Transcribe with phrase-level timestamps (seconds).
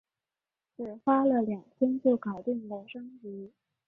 [0.75, 3.53] 只花了两天就搞定了升级